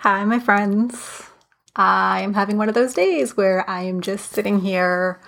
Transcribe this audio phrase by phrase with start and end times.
[0.00, 1.22] Hi, my friends.
[1.74, 5.20] I am having one of those days where I am just sitting here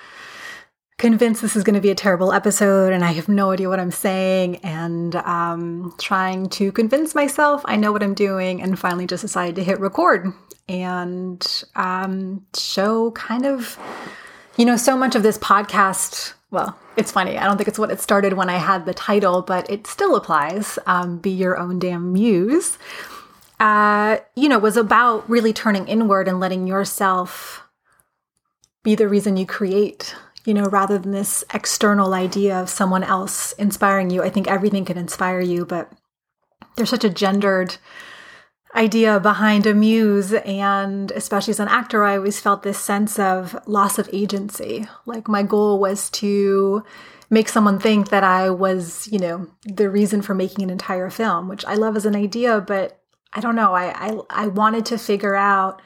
[0.99, 3.81] convinced this is going to be a terrible episode and I have no idea what
[3.81, 9.07] I'm saying and um, trying to convince myself I know what I'm doing and finally
[9.07, 10.33] just decided to hit record
[10.69, 13.79] and um, show kind of,
[14.59, 16.35] you know, so much of this podcast.
[16.51, 17.39] Well, it's funny.
[17.39, 20.15] I don't think it's what it started when I had the title, but it still
[20.15, 20.79] applies.
[20.87, 22.77] Um, be your own damn muse.
[23.61, 27.65] Uh, you know, was about really turning inward and letting yourself
[28.85, 30.15] be the reason you create
[30.49, 34.23] you know, rather than this external idea of someone else inspiring you.
[34.23, 35.93] I think everything can inspire you, but
[36.77, 37.77] there's such a gendered
[38.75, 40.33] idea behind a muse.
[40.33, 44.89] And especially as an actor, I always felt this sense of loss of agency.
[45.05, 46.83] Like my goal was to
[47.29, 51.49] make someone think that I was, you know, the reason for making an entire film,
[51.49, 52.98] which I love as an idea, but
[53.33, 53.75] I don't know.
[53.75, 55.83] I, I, I wanted to figure out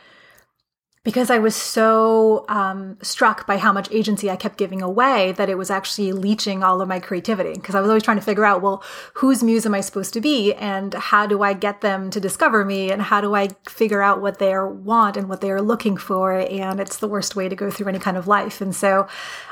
[1.04, 5.50] because I was so um, struck by how much agency I kept giving away that
[5.50, 7.54] it was actually leeching all of my creativity.
[7.54, 10.20] Because I was always trying to figure out, well, whose muse am I supposed to
[10.20, 10.54] be?
[10.54, 12.92] And how do I get them to discover me?
[12.92, 16.38] And how do I figure out what they want and what they are looking for?
[16.38, 18.60] And it's the worst way to go through any kind of life.
[18.60, 19.08] And so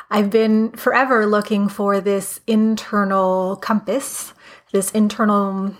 [0.08, 4.34] I've been forever looking for this internal compass,
[4.70, 5.76] this internal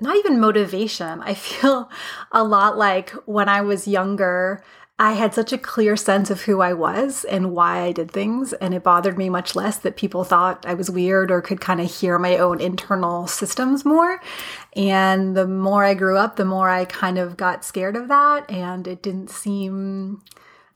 [0.00, 1.20] not even motivation.
[1.22, 1.90] I feel
[2.32, 4.62] a lot like when I was younger,
[4.98, 8.52] I had such a clear sense of who I was and why I did things.
[8.52, 11.80] And it bothered me much less that people thought I was weird or could kind
[11.80, 14.20] of hear my own internal systems more.
[14.76, 18.50] And the more I grew up, the more I kind of got scared of that.
[18.50, 20.22] And it didn't seem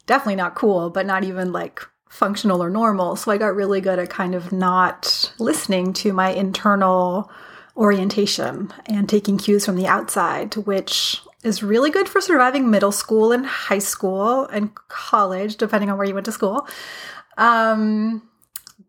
[0.06, 3.16] definitely not cool, but not even like functional or normal.
[3.16, 7.30] So I got really good at kind of not listening to my internal
[7.76, 13.32] orientation and taking cues from the outside, which is really good for surviving middle school
[13.32, 16.66] and high school and college, depending on where you went to school.
[17.36, 18.28] Um,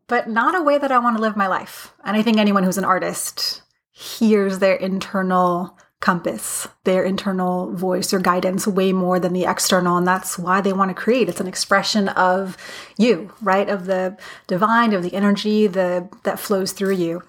[0.07, 1.93] but not a way that I want to live my life.
[2.03, 8.19] And I think anyone who's an artist hears their internal compass, their internal voice or
[8.19, 9.97] guidance way more than the external.
[9.97, 11.27] And that's why they want to create.
[11.29, 12.57] It's an expression of
[12.97, 13.67] you, right?
[13.67, 17.23] Of the divine, of the energy the, that flows through you.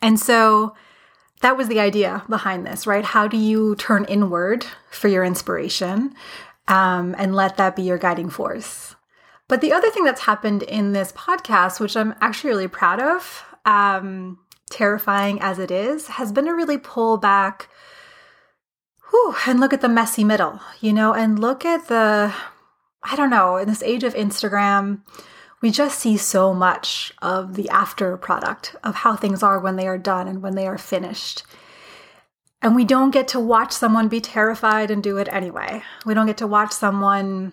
[0.00, 0.74] And so
[1.40, 3.04] that was the idea behind this, right?
[3.04, 6.14] How do you turn inward for your inspiration
[6.66, 8.96] um, and let that be your guiding force?
[9.48, 13.44] But the other thing that's happened in this podcast, which I'm actually really proud of,
[13.64, 14.38] um,
[14.70, 17.68] terrifying as it is, has been to really pull back
[19.10, 22.34] whew, and look at the messy middle, you know, and look at the,
[23.02, 25.02] I don't know, in this age of Instagram,
[25.60, 29.88] we just see so much of the after product of how things are when they
[29.88, 31.42] are done and when they are finished.
[32.62, 35.82] And we don't get to watch someone be terrified and do it anyway.
[36.04, 37.52] We don't get to watch someone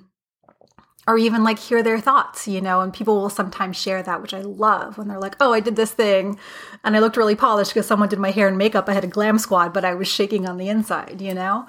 [1.07, 4.33] or even like hear their thoughts, you know, and people will sometimes share that, which
[4.33, 6.39] I love when they're like, oh, I did this thing
[6.83, 8.89] and I looked really polished because someone did my hair and makeup.
[8.89, 11.67] I had a glam squad, but I was shaking on the inside, you know?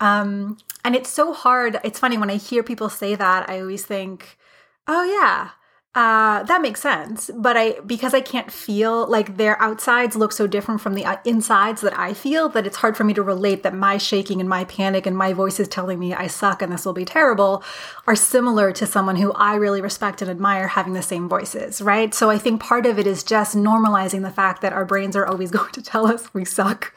[0.00, 1.78] Um, and it's so hard.
[1.84, 4.38] It's funny when I hear people say that, I always think,
[4.86, 5.50] oh, yeah,
[5.98, 7.28] uh, that makes sense.
[7.34, 11.16] But I, because I can't feel like their outsides look so different from the uh,
[11.24, 14.48] insides that I feel, that it's hard for me to relate that my shaking and
[14.48, 17.64] my panic and my voice is telling me I suck and this will be terrible
[18.06, 22.14] are similar to someone who I really respect and admire having the same voices, right?
[22.14, 25.26] So I think part of it is just normalizing the fact that our brains are
[25.26, 26.94] always going to tell us we suck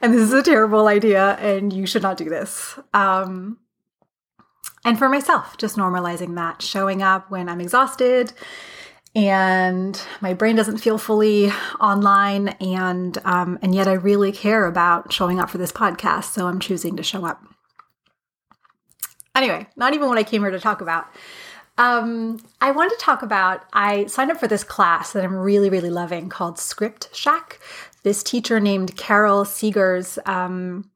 [0.00, 2.78] and this is a terrible idea and you should not do this.
[2.94, 3.58] Um,
[4.86, 8.32] and for myself, just normalizing that, showing up when I'm exhausted
[9.16, 15.10] and my brain doesn't feel fully online and um, and yet I really care about
[15.10, 17.42] showing up for this podcast, so I'm choosing to show up.
[19.34, 21.06] Anyway, not even what I came here to talk about.
[21.78, 25.70] Um, I wanted to talk about I signed up for this class that I'm really,
[25.70, 27.58] really loving called Script Shack.
[28.02, 30.90] This teacher named Karel Segers um,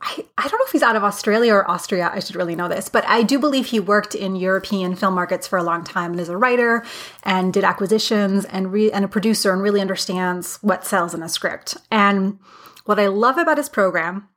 [0.00, 2.10] I, I don't know if he's out of Australia or Austria.
[2.12, 5.46] I should really know this, but I do believe he worked in European film markets
[5.46, 6.84] for a long time and is a writer
[7.24, 11.28] and did acquisitions and re, and a producer and really understands what sells in a
[11.28, 11.76] script.
[11.90, 12.38] And
[12.84, 14.28] what I love about his program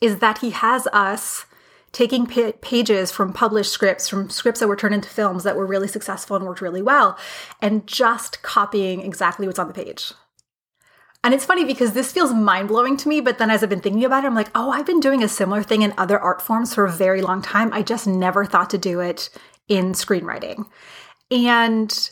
[0.00, 1.46] is that he has us
[1.92, 5.64] taking pa- pages from published scripts, from scripts that were turned into films that were
[5.64, 7.16] really successful and worked really well,
[7.62, 10.12] and just copying exactly what's on the page.
[11.26, 13.80] And it's funny because this feels mind blowing to me, but then as I've been
[13.80, 16.40] thinking about it, I'm like, oh, I've been doing a similar thing in other art
[16.40, 17.72] forms for a very long time.
[17.72, 19.28] I just never thought to do it
[19.66, 20.66] in screenwriting.
[21.32, 22.10] And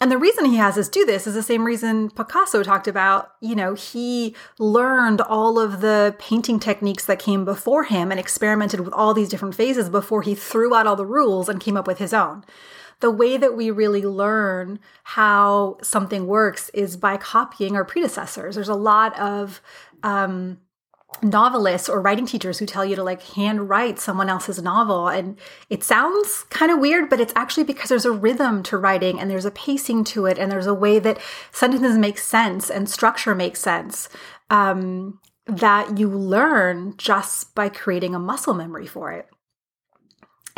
[0.00, 3.34] and the reason he has us do this is the same reason Picasso talked about.
[3.40, 8.80] You know, he learned all of the painting techniques that came before him and experimented
[8.80, 11.86] with all these different phases before he threw out all the rules and came up
[11.86, 12.44] with his own.
[13.00, 18.56] The way that we really learn how something works is by copying our predecessors.
[18.56, 19.60] There's a lot of
[20.02, 20.58] um,
[21.22, 25.08] novelists or writing teachers who tell you to like handwrite someone else's novel.
[25.08, 25.38] And
[25.70, 29.30] it sounds kind of weird, but it's actually because there's a rhythm to writing and
[29.30, 31.18] there's a pacing to it and there's a way that
[31.50, 34.08] sentences make sense and structure makes sense
[34.50, 39.28] um, that you learn just by creating a muscle memory for it.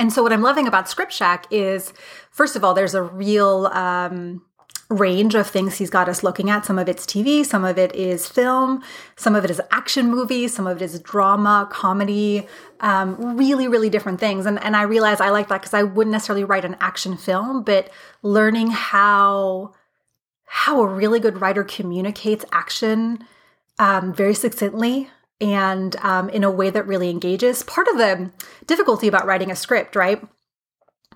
[0.01, 1.93] And so, what I'm loving about Script Shack is,
[2.31, 4.41] first of all, there's a real um,
[4.89, 6.65] range of things he's got us looking at.
[6.65, 8.83] Some of it's TV, some of it is film,
[9.17, 12.47] some of it is action movies, some of it is drama, comedy,
[12.81, 14.47] um, really, really different things.
[14.47, 17.63] And, and I realize I like that because I wouldn't necessarily write an action film,
[17.63, 17.91] but
[18.23, 19.75] learning how
[20.47, 23.23] how a really good writer communicates action
[23.79, 27.63] um, very succinctly and um, in a way that really engages.
[27.63, 28.31] Part of the
[28.67, 30.23] difficulty about writing a script, right?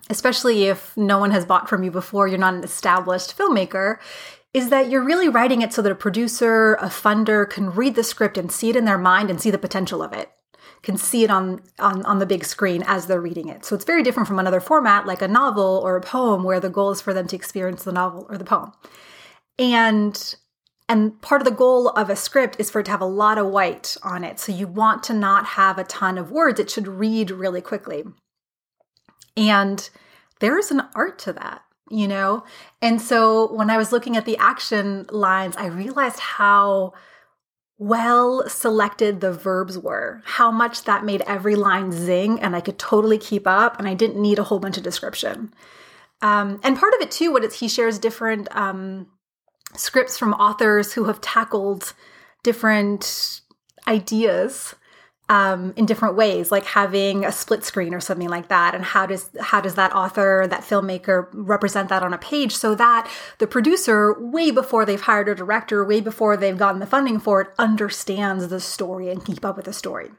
[0.09, 3.97] especially if no one has bought from you before, you're not an established filmmaker,
[4.53, 8.03] is that you're really writing it so that a producer, a funder can read the
[8.03, 10.31] script and see it in their mind and see the potential of it
[10.81, 13.65] can see it on, on on the big screen as they're reading it.
[13.65, 16.69] So it's very different from another format like a novel or a poem where the
[16.69, 18.71] goal is for them to experience the novel or the poem.
[19.57, 20.35] And
[20.87, 23.37] and part of the goal of a script is for it to have a lot
[23.37, 24.39] of white on it.
[24.39, 26.59] So you want to not have a ton of words.
[26.59, 28.03] It should read really quickly.
[29.35, 29.89] And
[30.39, 32.43] there's an art to that, you know?
[32.81, 36.93] And so when I was looking at the action lines, I realized how
[37.77, 42.79] well selected the verbs were, how much that made every line zing, and I could
[42.79, 45.53] totally keep up, and I didn't need a whole bunch of description.
[46.21, 49.07] Um, and part of it too, what he shares different um,
[49.77, 51.93] scripts from authors who have tackled
[52.43, 53.41] different
[53.87, 54.75] ideas
[55.27, 58.75] um, in different ways, like having a split screen or something like that.
[58.75, 62.75] And how does how does that author, that filmmaker, represent that on a page so
[62.75, 67.19] that the producer, way before they've hired a director, way before they've gotten the funding
[67.19, 70.11] for it, understands the story and keep up with the story.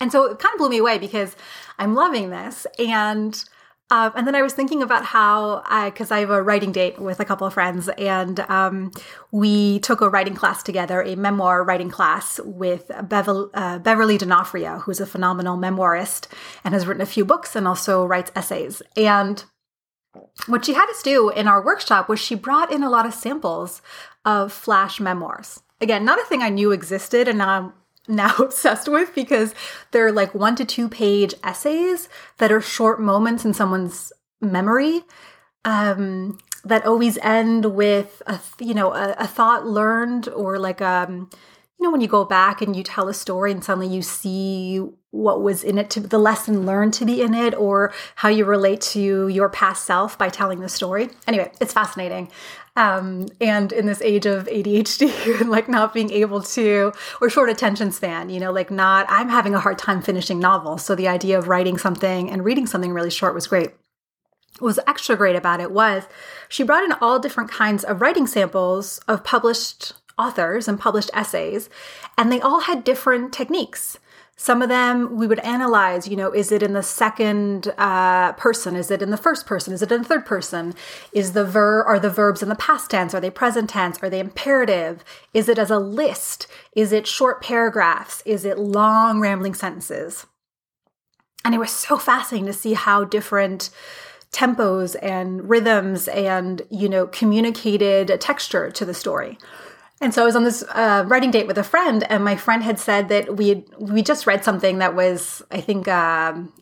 [0.00, 1.34] And so it kind of blew me away because
[1.76, 3.44] I'm loving this and
[3.90, 6.98] um, and then I was thinking about how, because I, I, have a writing date
[6.98, 8.92] with a couple of friends, and um,
[9.32, 14.80] we took a writing class together, a memoir writing class with Bevel, uh, Beverly D'Onofrio,
[14.80, 16.26] who's a phenomenal memoirist
[16.64, 18.82] and has written a few books and also writes essays.
[18.94, 19.42] And
[20.46, 23.14] what she had us do in our workshop was she brought in a lot of
[23.14, 23.80] samples
[24.24, 25.62] of flash memoirs.
[25.80, 27.72] Again, not a thing I knew existed, and now I'm
[28.08, 29.54] now obsessed with because
[29.90, 32.08] they're like one to two page essays
[32.38, 35.02] that are short moments in someone's memory
[35.64, 41.30] um, that always end with a you know a, a thought learned or like um
[41.78, 44.82] you know when you go back and you tell a story and suddenly you see
[45.10, 48.44] what was in it to the lesson learned to be in it or how you
[48.44, 52.28] relate to your past self by telling the story anyway it's fascinating
[52.78, 57.90] um, and in this age of ADHD, like not being able to, or short attention
[57.90, 60.84] span, you know, like not, I'm having a hard time finishing novels.
[60.84, 63.70] So the idea of writing something and reading something really short was great.
[64.60, 66.04] Was extra great about it was
[66.48, 71.70] she brought in all different kinds of writing samples of published authors and published essays,
[72.16, 73.98] and they all had different techniques.
[74.40, 78.76] Some of them we would analyze, you know, is it in the second uh, person?
[78.76, 79.72] Is it in the first person?
[79.74, 80.74] Is it in the third person?
[81.12, 83.14] Is the ver are the verbs in the past tense?
[83.14, 83.98] Are they present tense?
[84.00, 85.02] Are they imperative?
[85.34, 86.46] Is it as a list?
[86.76, 88.22] Is it short paragraphs?
[88.24, 90.24] Is it long rambling sentences?
[91.44, 93.70] And it was so fascinating to see how different
[94.30, 99.36] tempos and rhythms and, you know, communicated a texture to the story.
[100.00, 102.62] And so I was on this uh, writing date with a friend, and my friend
[102.62, 106.52] had said that we we just read something that was, I think, um,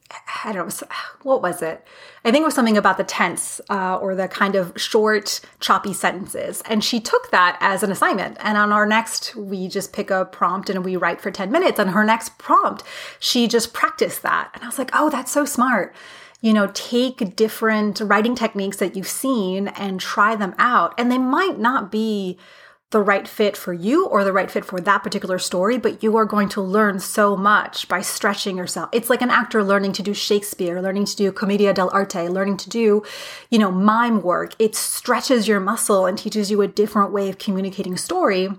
[0.43, 0.89] I don't know,
[1.23, 1.87] what was it?
[2.25, 5.93] I think it was something about the tense uh, or the kind of short, choppy
[5.93, 6.63] sentences.
[6.65, 8.39] And she took that as an assignment.
[8.41, 11.79] And on our next, we just pick a prompt and we write for 10 minutes.
[11.79, 12.85] And her next prompt,
[13.21, 14.51] she just practiced that.
[14.55, 15.95] And I was like, oh, that's so smart
[16.43, 20.95] you know, take different writing techniques that you've seen and try them out.
[20.99, 22.39] And they might not be
[22.93, 26.17] the right fit for you or the right fit for that particular story, but you
[26.17, 28.89] are going to learn so much by stretching yourself.
[28.93, 32.71] It's like an actor learning to do Shakespeare, learning to do commedia dell'arte, learning to
[32.71, 33.03] do,
[33.51, 34.55] you know, mime work.
[34.61, 38.51] It stretches your muscle and teaches you a different way of communicating story,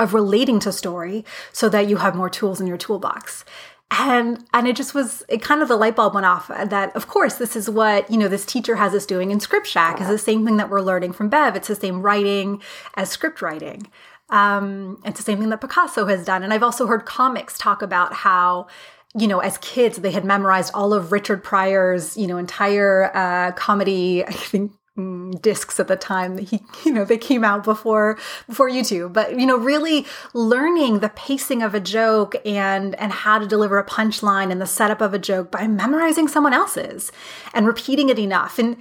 [0.00, 3.44] of relating to story, so that you have more tools in your toolbox.
[3.90, 7.08] And and it just was it kind of the light bulb went off that of
[7.08, 10.00] course this is what you know this teacher has us doing in script shack.
[10.00, 11.56] Is the same thing that we're learning from bev.
[11.56, 12.60] It's the same writing
[12.94, 13.90] as script writing.
[14.30, 16.42] Um, it's the same thing that picasso has done.
[16.42, 18.66] And i've also heard comics talk about how
[19.14, 23.52] you know as kids they had memorized all of richard pryor's you know entire uh,
[23.52, 27.62] comedy i think Mm, discs at the time that he you know they came out
[27.62, 29.12] before before youtube.
[29.12, 33.78] But you know really learning the pacing of a joke and and how to deliver
[33.78, 37.12] a punchline and the setup of a joke by memorizing someone else's
[37.54, 38.58] and repeating it enough.
[38.58, 38.76] And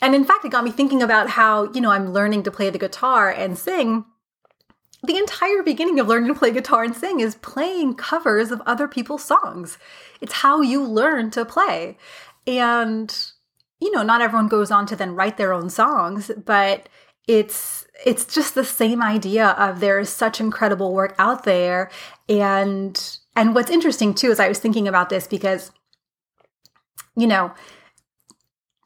[0.00, 2.70] and in fact it got me thinking about how you know i'm learning to play
[2.70, 4.06] the guitar and sing.
[5.02, 8.88] The entire beginning of learning to play guitar and sing is playing covers of other
[8.88, 9.76] people's songs.
[10.22, 11.98] It's how you learn to play.
[12.46, 13.14] And
[13.80, 16.88] you know, not everyone goes on to then write their own songs, but
[17.26, 21.90] it's it's just the same idea of there is such incredible work out there.
[22.28, 25.70] And and what's interesting too is I was thinking about this because
[27.16, 27.52] you know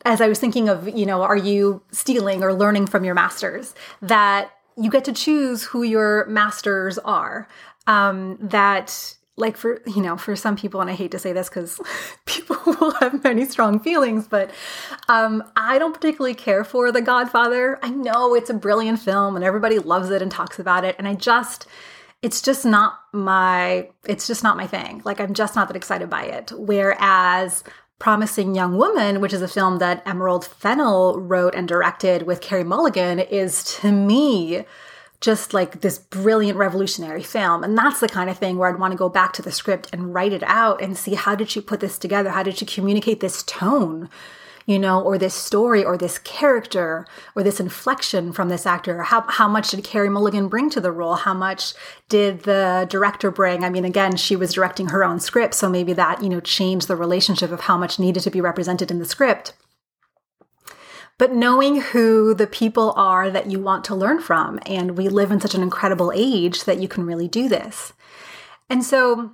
[0.05, 3.73] as I was thinking of, you know, are you stealing or learning from your masters
[4.01, 7.49] that you get to choose who your masters are
[7.87, 11.49] um that like for you know for some people and i hate to say this
[11.49, 11.81] because
[12.27, 14.51] people will have many strong feelings but
[15.09, 17.79] um, i don't particularly care for the godfather.
[17.83, 21.09] I know it's a brilliant film and everybody loves it and talks about it and
[21.09, 21.67] i just
[22.23, 25.03] it's just not my it's just not my thing.
[25.05, 26.53] Like i'm just not that excited by it.
[26.57, 27.65] Whereas
[27.99, 32.65] promising young woman which is a film that emerald fennell wrote and directed with carey
[32.65, 34.65] mulligan is to me
[35.23, 37.63] just like this brilliant revolutionary film.
[37.63, 39.89] And that's the kind of thing where I'd want to go back to the script
[39.93, 42.31] and write it out and see how did she put this together?
[42.31, 44.11] How did she communicate this tone?
[44.67, 49.03] You know, or this story, or this character, or this inflection from this actor.
[49.03, 51.15] How how much did Carey Mulligan bring to the role?
[51.15, 51.75] How much
[52.09, 53.65] did the director bring?
[53.65, 56.87] I mean, again, she was directing her own script, so maybe that you know changed
[56.87, 59.53] the relationship of how much needed to be represented in the script
[61.23, 64.59] but knowing who the people are that you want to learn from.
[64.67, 67.93] And we live in such an incredible age that you can really do this.
[68.69, 69.31] And so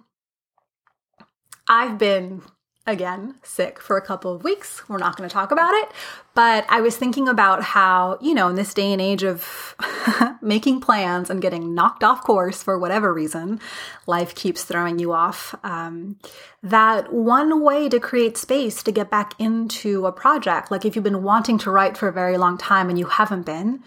[1.67, 2.43] I've been
[2.89, 4.89] again sick for a couple of weeks.
[4.89, 5.91] We're not going to talk about it,
[6.35, 9.77] but I was thinking about how, you know, in this day and age of
[10.43, 13.61] making plans and getting knocked off course for whatever reason,
[14.07, 15.55] life keeps throwing you off.
[15.63, 16.17] Um,
[16.63, 21.05] that one way to create space to get back into a project, like if you've
[21.05, 23.83] been wanting to write for a very long time and you haven't been,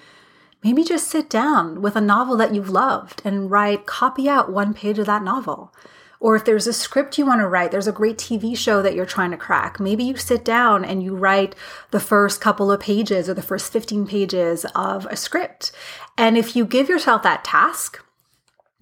[0.64, 4.74] maybe just sit down with a novel that you've loved and write, copy out one
[4.74, 5.74] page of that novel
[6.22, 8.94] or if there's a script you want to write, there's a great TV show that
[8.94, 9.80] you're trying to crack.
[9.80, 11.56] Maybe you sit down and you write
[11.90, 15.72] the first couple of pages or the first 15 pages of a script.
[16.20, 18.06] And if you give yourself that task,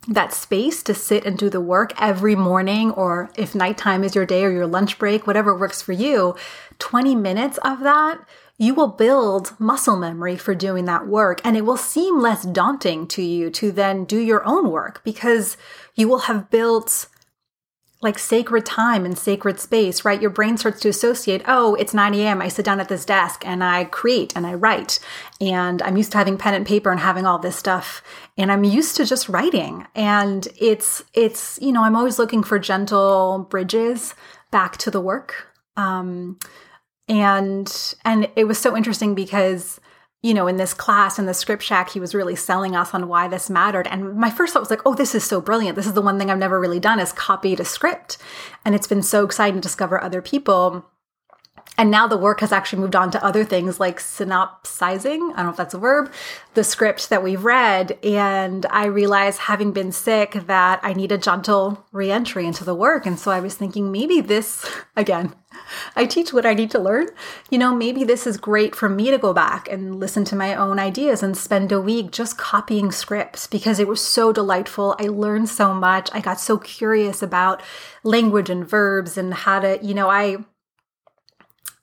[0.06, 4.26] that space to sit and do the work every morning, or if nighttime is your
[4.26, 6.36] day or your lunch break, whatever works for you,
[6.80, 8.20] 20 minutes of that,
[8.58, 11.40] you will build muscle memory for doing that work.
[11.46, 15.56] And it will seem less daunting to you to then do your own work because
[15.96, 17.08] you will have built
[18.02, 20.22] like sacred time and sacred space, right?
[20.22, 22.42] Your brain starts to associate, oh, it's 9 a.m.
[22.42, 25.00] I sit down at this desk and I create and I write.
[25.42, 28.02] And I'm used to having pen and paper and having all this stuff.
[28.38, 29.86] And I'm used to just writing.
[29.96, 34.16] And it's, it's, you know, I'm always looking for gentle bridges
[34.50, 35.48] back to the work.
[35.76, 36.40] Um,
[37.10, 39.82] and, and it was so interesting because
[40.22, 43.08] you know, in this class in the script shack, he was really selling us on
[43.08, 43.88] why this mattered.
[43.88, 45.78] And my first thought was like, oh, this is so brilliant.
[45.78, 48.18] This is the one thing I've never really done is copied a script.
[48.66, 50.86] And it's been so exciting to discover other people.
[51.78, 55.32] And now the work has actually moved on to other things like synopsizing.
[55.32, 56.12] I don't know if that's a verb,
[56.54, 57.98] the script that we've read.
[58.04, 63.06] And I realized having been sick that I need a gentle reentry into the work.
[63.06, 65.34] And so I was thinking maybe this, again,
[65.96, 67.08] I teach what I need to learn.
[67.50, 70.56] You know, maybe this is great for me to go back and listen to my
[70.56, 74.96] own ideas and spend a week just copying scripts because it was so delightful.
[75.00, 76.10] I learned so much.
[76.14, 77.62] I got so curious about
[78.04, 80.38] language and verbs and how to, you know, I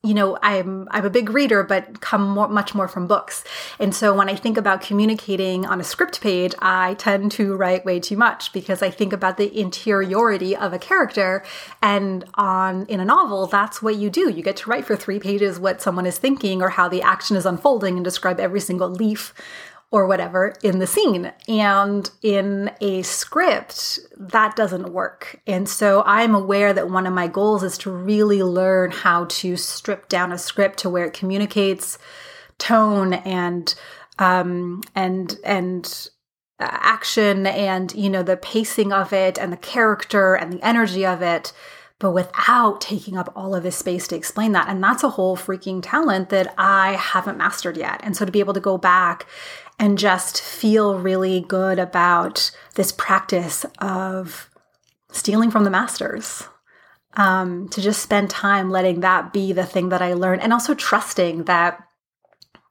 [0.06, 3.44] you know i'm i'm a big reader but come more, much more from books.
[3.78, 7.84] And so when i think about communicating on a script page i tend to write
[7.84, 11.44] way too much because i think about the interiority of a character.
[11.82, 14.30] And on in a novel that's what you do.
[14.30, 17.36] You get to write for three pages what someone is thinking or how the action
[17.36, 19.34] is unfolding and describe every single leaf
[19.90, 21.32] or whatever in the scene.
[21.48, 25.40] And in a script, that doesn't work.
[25.46, 29.56] And so I'm aware that one of my goals is to really learn how to
[29.56, 31.98] strip down a script to where it communicates
[32.58, 33.74] tone and
[34.18, 36.08] um and and
[36.58, 41.20] action and you know the pacing of it and the character and the energy of
[41.20, 41.52] it
[41.98, 45.36] but without taking up all of this space to explain that and that's a whole
[45.36, 49.26] freaking talent that i haven't mastered yet and so to be able to go back
[49.78, 54.50] and just feel really good about this practice of
[55.10, 56.44] stealing from the masters
[57.14, 60.74] um, to just spend time letting that be the thing that i learn and also
[60.74, 61.86] trusting that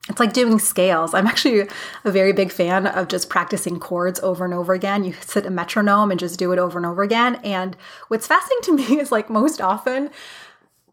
[0.08, 1.14] it's like doing scales.
[1.14, 1.68] I'm actually
[2.04, 5.02] a very big fan of just practicing chords over and over again.
[5.02, 7.36] You sit a metronome and just do it over and over again.
[7.42, 7.76] And
[8.08, 10.10] what's fascinating to me is like most often,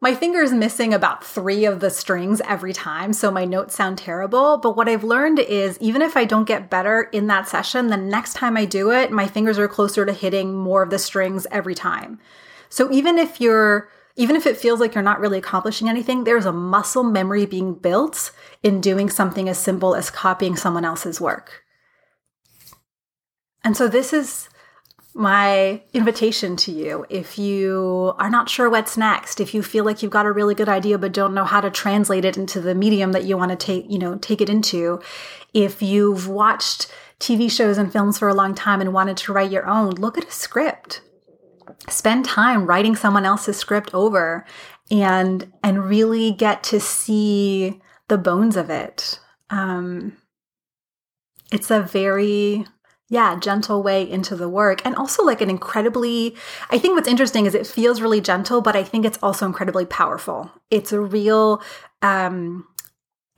[0.04, 4.58] my finger's missing about three of the strings every time, so my notes sound terrible.
[4.58, 7.96] But what I've learned is even if I don't get better in that session, the
[7.96, 11.48] next time I do it, my fingers are closer to hitting more of the strings
[11.52, 12.20] every time.
[12.68, 16.46] So even if you're even if it feels like you're not really accomplishing anything, there's
[16.46, 21.64] a muscle memory being built in doing something as simple as copying someone else's work.
[23.64, 24.50] And so, this is
[25.14, 27.06] my invitation to you.
[27.10, 30.56] If you are not sure what's next, if you feel like you've got a really
[30.56, 33.52] good idea but don't know how to translate it into the medium that you want
[33.52, 35.02] to take, you know, take it into,
[35.54, 39.52] if you've watched TV shows and films for a long time and wanted to write
[39.52, 41.02] your own, look at a script
[41.90, 44.46] spend time writing someone else's script over
[44.92, 50.16] and and really get to see the bones of it um
[51.52, 52.66] it's a very
[53.10, 56.36] yeah gentle way into the work and also like an incredibly
[56.70, 59.86] i think what's interesting is it feels really gentle but i think it's also incredibly
[59.86, 61.62] powerful it's a real
[62.02, 62.66] um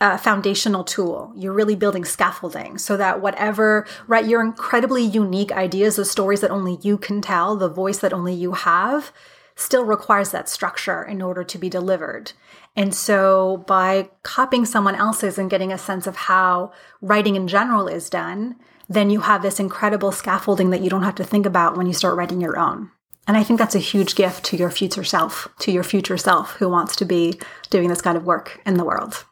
[0.02, 1.32] a foundational tool.
[1.38, 6.52] You're really building scaffolding so that whatever, right, your incredibly unique ideas, the stories that
[6.52, 9.14] only you can tell, the voice that only you have,
[9.56, 12.34] still requires that structure in order to be delivered.
[12.76, 17.88] And so by copying someone else's and getting a sense of how writing in general
[17.88, 21.78] is done, then you have this incredible scaffolding that you don't have to think about
[21.78, 22.92] when you start writing your own.
[23.28, 26.52] And I think that's a huge gift to your future self, to your future self
[26.54, 27.40] who wants to be
[27.70, 29.26] doing this kind of work in the world.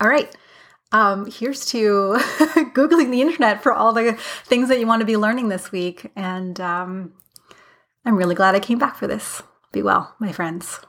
[0.00, 0.34] All right.
[0.90, 2.14] Um, here's to
[2.74, 6.10] Googling the internet for all the things that you want to be learning this week.
[6.16, 7.12] And um,
[8.04, 9.42] I'm really glad I came back for this.
[9.72, 10.80] Be well, my friends.